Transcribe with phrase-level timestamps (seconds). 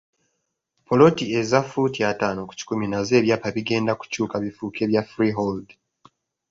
[0.83, 5.67] Ppoloti eza ffuuti ataano ku kikumi nazo ebyapa bigenda kukyuka bifuuke bya freehold.